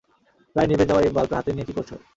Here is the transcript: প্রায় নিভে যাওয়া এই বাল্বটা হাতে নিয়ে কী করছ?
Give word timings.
প্রায় 0.55 0.67
নিভে 0.69 0.85
যাওয়া 0.89 1.01
এই 1.03 1.13
বাল্বটা 1.15 1.37
হাতে 1.37 1.51
নিয়ে 1.51 1.67
কী 1.67 1.73
করছ? 1.77 1.91